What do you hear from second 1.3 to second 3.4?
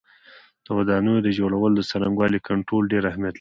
جوړولو د څرنګوالي کنټرول ډېر اهمیت لري.